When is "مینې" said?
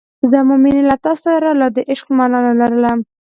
0.63-0.83